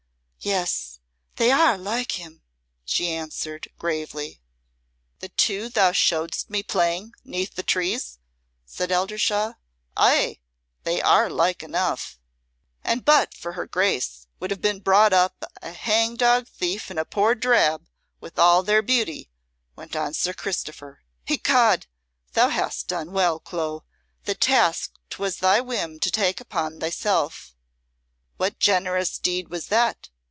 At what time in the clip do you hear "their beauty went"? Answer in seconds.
18.63-19.95